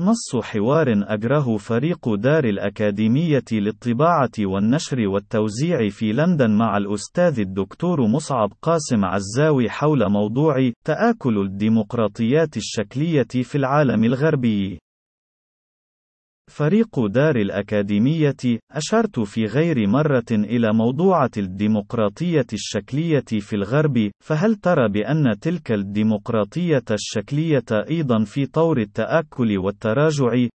[0.00, 8.52] نص حوار أجره فريق دار الأكاديمية للطباعة والنشر والتوزيع في لندن مع الأستاذ الدكتور مصعب
[8.62, 14.78] قاسم عزاوي حول موضوع تآكل الديمقراطيات الشكلية في العالم الغربي.
[16.50, 24.88] فريق دار الأكاديمية، أشرت في غير مرة إلى موضوعة الديمقراطية الشكلية في الغرب، فهل ترى
[24.88, 30.46] بأن تلك الديمقراطية الشكلية أيضا في طور التآكل والتراجع؟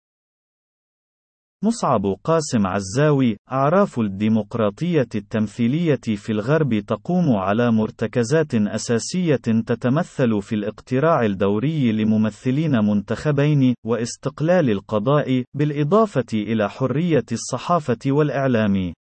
[1.66, 11.25] مصعب قاسم عزاوي أعراف الديمقراطية التمثيلية في الغرب تقوم على مرتكزات أساسية تتمثل في الاقتراع
[11.25, 18.92] الدوري لممثلين منتخبين واستقلال القضاء بالإضافة إلى حرية الصحافة والإعلام.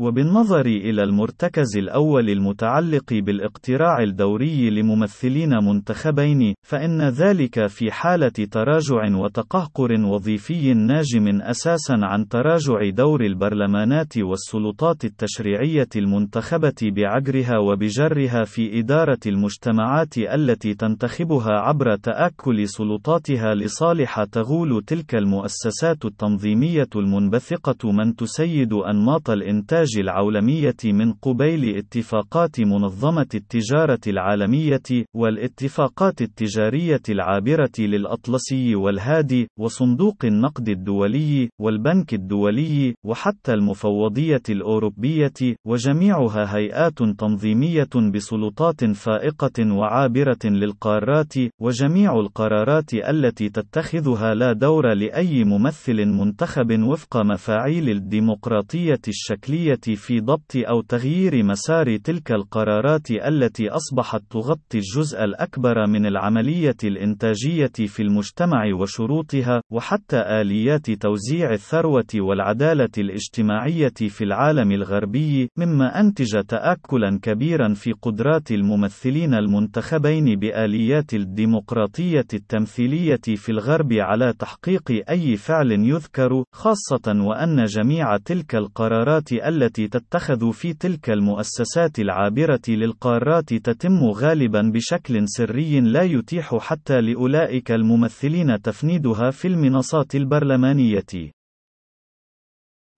[0.00, 9.92] وبالنظر إلى المرتكز الأول المتعلق بالاقتراع الدوري لممثلين منتخبين، فإن ذلك في حالة تراجع وتقهقر
[9.92, 20.18] وظيفي ناجم أساسًا عن تراجع دور البرلمانات والسلطات التشريعية المنتخبة بعجرها وبجرها في إدارة المجتمعات
[20.18, 29.89] التي تنتخبها عبر تآكل سلطاتها لصالح تغول تلك المؤسسات التنظيمية المنبثقة من تسيد أنماط الإنتاج
[29.90, 40.68] الإنتاج العولمية من قبيل اتفاقات منظمة التجارة العالمية، والاتفاقات التجارية العابرة للأطلسي والهادي، وصندوق النقد
[40.68, 52.94] الدولي، والبنك الدولي، وحتى المفوضية الأوروبية، وجميعها هيئات تنظيمية بسلطات فائقة وعابرة للقارات، وجميع القرارات
[52.94, 61.42] التي تتخذها لا دور لأي ممثل منتخب وفق مفاعيل الديمقراطية الشكلية في ضبط أو تغيير
[61.42, 70.16] مسار تلك القرارات التي أصبحت تغطي الجزء الأكبر من العملية الإنتاجية في المجتمع وشروطها، وحتى
[70.16, 79.34] آليات توزيع الثروة والعدالة الاجتماعية في العالم الغربي، مما أنتج تآكلا كبيرا في قدرات الممثلين
[79.34, 88.54] المنتخبين بآليات الديمقراطية التمثيلية في الغرب على تحقيق أي فعل يذكر، خاصة وأن جميع تلك
[88.54, 96.56] القرارات التي التي تتخذ في تلك المؤسسات العابرة للقارات تتم غالبا بشكل سري لا يتيح
[96.60, 101.30] حتى لأولئك الممثلين تفنيدها في المنصات البرلمانية.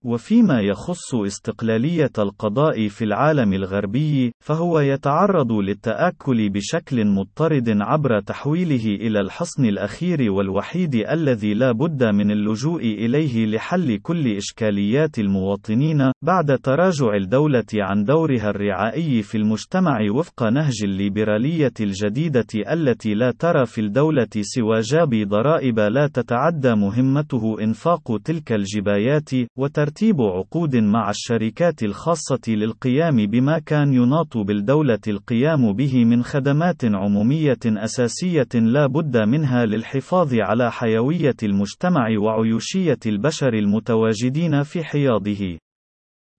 [0.05, 9.19] وفيما يخص استقلالية القضاء في العالم الغربي، فهو يتعرض للتآكل بشكل مضطرد عبر تحويله إلى
[9.19, 17.15] الحصن الأخير والوحيد الذي لا بد من اللجوء إليه لحل كل إشكاليات المواطنين، بعد تراجع
[17.15, 24.27] الدولة عن دورها الرعائي في المجتمع وفق نهج الليبرالية الجديدة التي لا ترى في الدولة
[24.41, 32.39] سوى جاب ضرائب لا تتعدى مهمته إنفاق تلك الجبايات، وترتيب ترتيب عقود مع الشركات الخاصة
[32.47, 40.33] للقيام بما كان يناط بالدولة القيام به من خدمات عمومية أساسية لا بد منها للحفاظ
[40.33, 45.57] على حيوية المجتمع وعيوشية البشر المتواجدين في حياضه.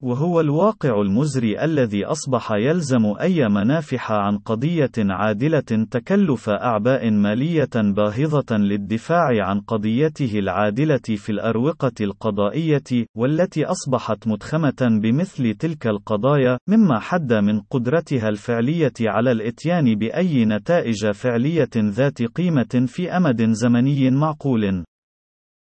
[0.03, 8.57] وهو الواقع المزري الذي أصبح يلزم أي منافح عن قضية عادلة تكلف أعباء مالية باهظة
[8.57, 17.33] للدفاع عن قضيته العادلة في الأروقة القضائية، والتي أصبحت متخمة بمثل تلك القضايا، مما حد
[17.33, 24.85] من قدرتها الفعلية على الإتيان بأي نتائج فعلية ذات قيمة في أمد زمني معقول.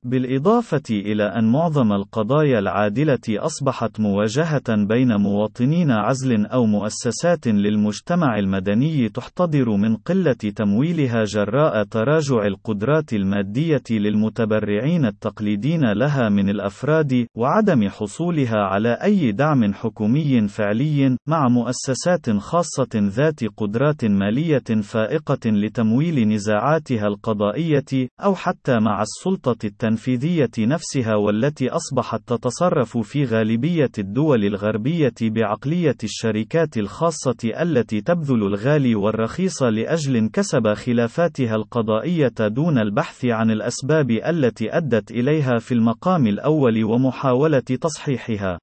[0.04, 9.08] بالإضافة إلى أن معظم القضايا العادلة أصبحت موجهة بين مواطنين عزل أو مؤسسات للمجتمع المدني
[9.08, 18.58] تحتضر من قلة تمويلها جراء تراجع القدرات المادية للمتبرعين التقليدين لها من الأفراد، وعدم حصولها
[18.58, 28.08] على أي دعم حكومي فعلي، مع مؤسسات خاصة ذات قدرات مالية فائقة لتمويل نزاعاتها القضائية،
[28.24, 35.96] أو حتى مع السلطة التنفيذية التنفيذية نفسها والتي أصبحت تتصرف في غالبية الدول الغربية بعقلية
[36.04, 44.76] الشركات الخاصة التي تبذل الغالي والرخيص لأجل انكسب خلافاتها القضائية دون البحث عن الأسباب التي
[44.76, 48.58] أدت إليها في المقام الأول ومحاولة تصحيحها.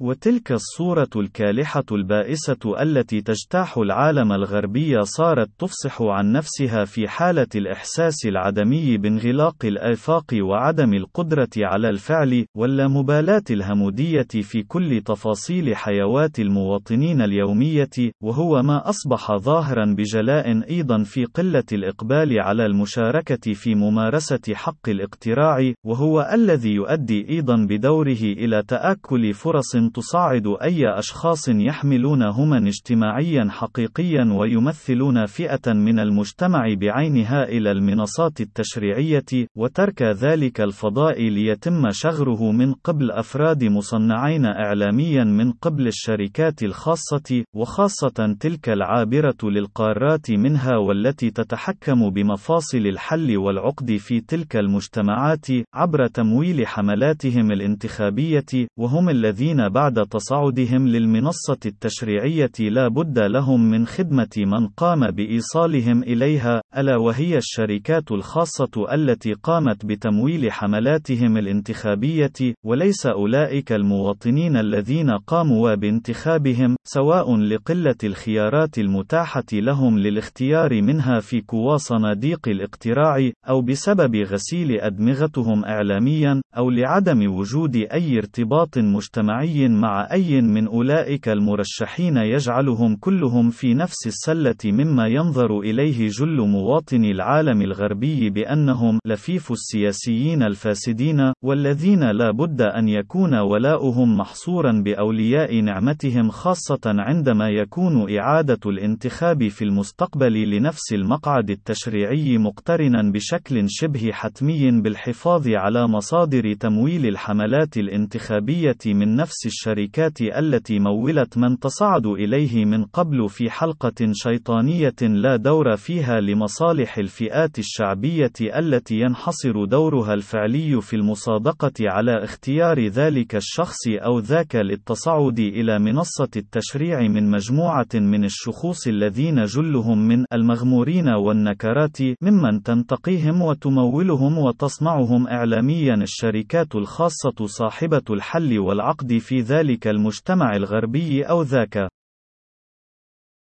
[0.00, 8.26] وتلك الصورة الكالحة البائسة التي تجتاح العالم الغربي صارت تفصح عن نفسها في حالة الإحساس
[8.26, 18.12] العدمي بانغلاق الآفاق وعدم القدرة على الفعل، واللامبالاة الهمودية في كل تفاصيل حيوات المواطنين اليومية،
[18.22, 25.72] وهو ما أصبح ظاهرا بجلاء أيضا في قلة الإقبال على المشاركة في ممارسة حق الاقتراع،
[25.86, 34.24] وهو الذي يؤدي أيضا بدوره إلى تآكل فرص تصعد أي أشخاص يحملون هما اجتماعيا حقيقيا
[34.32, 43.10] ويمثلون فئة من المجتمع بعينها إلى المنصات التشريعية، وترك ذلك الفضاء ليتم شغره من قبل
[43.10, 52.78] أفراد مصنعين إعلاميا من قبل الشركات الخاصة، وخاصة تلك العابرة للقارات منها والتي تتحكم بمفاصل
[52.78, 62.50] الحل والعقد في تلك المجتمعات، عبر تمويل حملاتهم الانتخابية، وهم الذين بعد تصاعدهم للمنصة التشريعية
[62.60, 69.86] لا بد لهم من خدمة من قام بإيصالهم إليها، ألا وهي الشركات الخاصة التي قامت
[69.86, 80.82] بتمويل حملاتهم الانتخابية، وليس أولئك المواطنين الذين قاموا بانتخابهم، سواء لقلة الخيارات المتاحة لهم للاختيار
[80.82, 88.78] منها في كوا صناديق الاقتراع، أو بسبب غسيل أدمغتهم إعلاميا، أو لعدم وجود أي ارتباط
[88.78, 96.40] مجتمعي مع أي من أولئك المرشحين يجعلهم كلهم في نفس السلة مما ينظر إليه جل
[96.40, 105.60] مواطني العالم الغربي بأنهم لفيف السياسيين الفاسدين والذين لا بد أن يكون ولاؤهم محصورا بأولياء
[105.60, 114.70] نعمتهم خاصة عندما يكون إعادة الانتخاب في المستقبل لنفس المقعد التشريعي مقترنا بشكل شبه حتمي
[114.80, 122.84] بالحفاظ على مصادر تمويل الحملات الانتخابية من نفس الشركات التي مولت من تصعد إليه من
[122.84, 130.96] قبل في حلقة شيطانية لا دور فيها لمصالح الفئات الشعبية التي ينحصر دورها الفعلي في
[130.96, 138.86] المصادقة على اختيار ذلك الشخص أو ذاك للتصعد إلى منصة التشريع من مجموعة من الشخوص
[138.86, 149.18] الذين جلهم من المغمورين والنكرات ممن تنتقيهم وتمولهم وتصنعهم إعلاميا الشركات الخاصة صاحبة الحل والعقد
[149.18, 151.88] في ذلك المجتمع الغربي أو ذاك.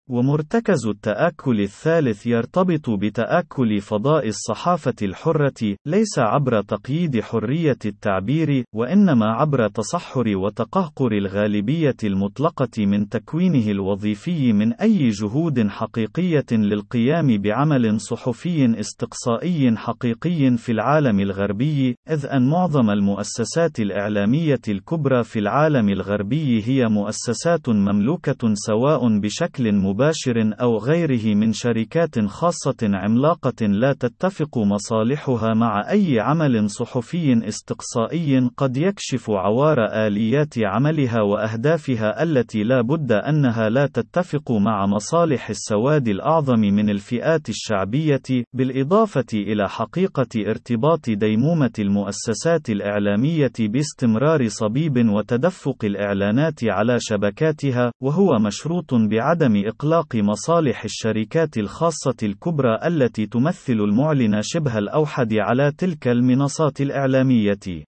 [0.10, 9.68] ومرتكز التآكل الثالث يرتبط بتآكل فضاء الصحافة الحرة، ليس عبر تقييد حرية التعبير، وإنما عبر
[9.68, 19.78] تصحر وتقهقر الغالبية المطلقة من تكوينه الوظيفي من أي جهود حقيقية للقيام بعمل صحفي استقصائي
[19.78, 27.69] حقيقي في العالم الغربي، إذ أن معظم المؤسسات الإعلامية الكبرى في العالم الغربي هي مؤسسات
[27.69, 35.92] مملوكة سواء بشكل مباشر مباشر أو غيره من شركات خاصة عملاقة لا تتفق مصالحها مع
[35.92, 39.77] أي عمل صحفي استقصائي قد يكشف عوار
[40.07, 47.50] آليات عملها وأهدافها التي لا بد أنها لا تتفق مع مصالح السواد الأعظم من الفئات
[47.50, 58.39] الشعبية، بالإضافة إلى حقيقة ارتباط ديمومة المؤسسات الإعلامية باستمرار صبيب وتدفق الإعلانات على شبكاتها، وهو
[58.39, 66.08] مشروط بعدم إقلاع إطلاق مصالح الشركات الخاصة الكبرى التي تمثل المعلن شبه الأوحد على تلك
[66.08, 67.86] المنصات الإعلامية.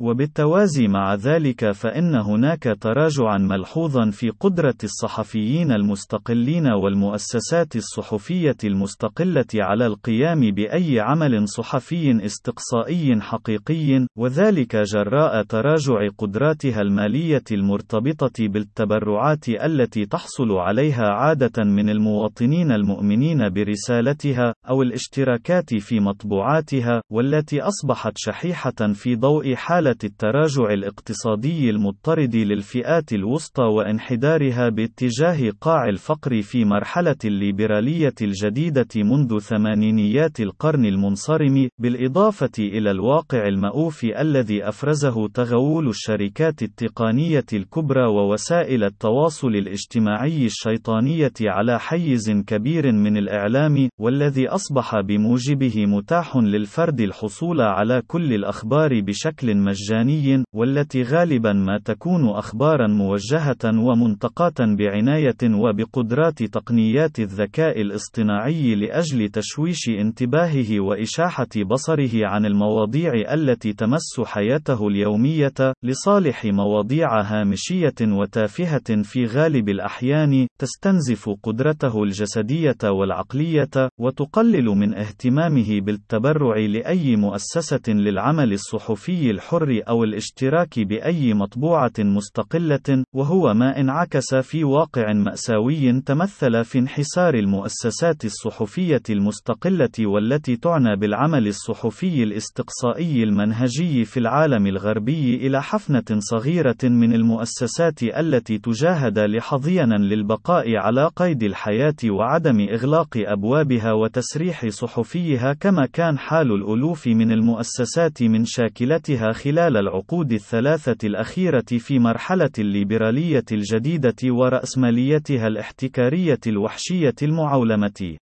[0.00, 9.86] وبالتوازي مع ذلك فإن هناك تراجعا ملحوظا في قدرة الصحفيين المستقلين والمؤسسات الصحفية المستقلة على
[9.86, 20.52] القيام بأي عمل صحفي استقصائي حقيقي، وذلك جراء تراجع قدراتها المالية المرتبطة بالتبرعات التي تحصل
[20.52, 29.54] عليها عادة من المواطنين المؤمنين برسالتها، أو الاشتراكات في مطبوعاتها، والتي أصبحت شحيحة في ضوء
[29.54, 38.88] حالة حالة التراجع الاقتصادي المضطرد للفئات الوسطى وانحدارها باتجاه قاع الفقر في مرحلة الليبرالية الجديدة
[38.96, 48.84] منذ ثمانينيات القرن المنصرم، بالإضافة إلى الواقع المأوف الذي أفرزه تغول الشركات التقنية الكبرى ووسائل
[48.84, 58.02] التواصل الاجتماعي الشيطانية على حيز كبير من الإعلام، والذي أصبح بموجبه متاح للفرد الحصول على
[58.06, 67.18] كل الأخبار بشكل مجاني مجاني، والتي غالبا ما تكون أخبارا موجهة ومنتقاة بعناية وبقدرات تقنيات
[67.18, 77.20] الذكاء الاصطناعي لأجل تشويش انتباهه وإشاحة بصره عن المواضيع التي تمس حياته اليومية، لصالح مواضيع
[77.20, 87.82] هامشية وتافهة في غالب الأحيان، تستنزف قدرته الجسدية والعقلية، وتقلل من اهتمامه بالتبرع لأي مؤسسة
[87.88, 96.64] للعمل الصحفي الحر أو الاشتراك بأي مطبوعة مستقلة، وهو ما انعكس في واقع مأساوي تمثل
[96.64, 105.62] في انحسار المؤسسات الصحفية المستقلة والتي تعنى بالعمل الصحفي الاستقصائي المنهجي في العالم الغربي إلى
[105.62, 114.68] حفنة صغيرة من المؤسسات التي تجاهد لحظينا للبقاء على قيد الحياة وعدم إغلاق أبوابها وتسريح
[114.68, 122.50] صحفيها كما كان حال الألوف من المؤسسات من شاكلتها خلال العقود الثلاثة الأخيرة في مرحلة
[122.58, 128.16] الليبرالية الجديدة ورأسماليتها الاحتكارية الوحشية المعولمة.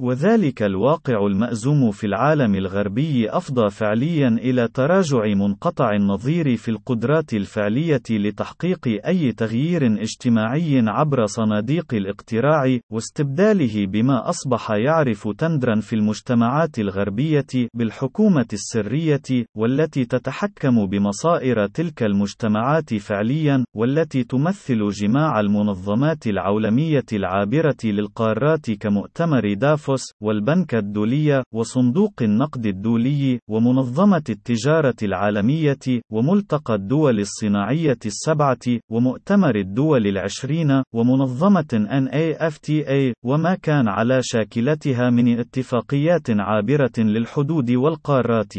[0.00, 8.02] وذلك الواقع المأزوم في العالم الغربي أفضى فعليا إلى تراجع منقطع النظير في القدرات الفعلية
[8.10, 17.46] لتحقيق أي تغيير اجتماعي عبر صناديق الاقتراع، واستبداله بما أصبح يعرف تندرا في المجتمعات الغربية
[17.74, 28.70] بالحكومة السرية، والتي تتحكم بمصائر تلك المجتمعات فعليا، والتي تمثل جماع المنظمات العولمية العابرة للقارات
[28.70, 38.80] كمؤتمر دافو دافوس، والبنك الدولي، وصندوق النقد الدولي، ومنظمة التجارة العالمية، وملتقى الدول الصناعية السبعة،
[38.90, 48.54] ومؤتمر الدول العشرين، ومنظمة NAFTA، وما كان على شاكلتها من اتفاقيات عابرة للحدود والقارات.